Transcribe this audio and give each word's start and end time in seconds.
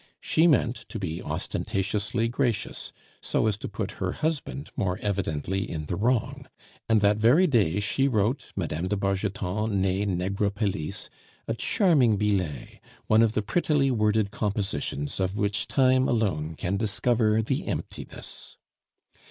She 0.19 0.47
meant 0.47 0.77
to 0.89 0.97
be 0.97 1.21
ostentatiously 1.21 2.27
gracious, 2.27 2.91
so 3.21 3.45
as 3.45 3.55
to 3.57 3.67
put 3.67 3.91
her 4.01 4.13
husband 4.13 4.71
more 4.75 4.97
evidently 5.03 5.69
in 5.69 5.85
the 5.85 5.95
wrong; 5.95 6.47
and 6.89 7.01
that 7.01 7.17
very 7.17 7.45
day 7.45 7.79
she 7.79 8.07
wrote, 8.07 8.47
"Mme. 8.55 8.87
de 8.87 8.97
Bargeton 8.97 9.79
nee 9.79 10.03
Negrepelisse" 10.07 11.09
a 11.47 11.53
charming 11.53 12.17
billet, 12.17 12.79
one 13.05 13.21
of 13.21 13.33
the 13.33 13.43
prettily 13.43 13.91
worded 13.91 14.31
compositions 14.31 15.19
of 15.19 15.37
which 15.37 15.67
time 15.67 16.07
alone 16.09 16.55
can 16.55 16.77
discover 16.77 17.43
the 17.43 17.67
emptiness. 17.67 18.57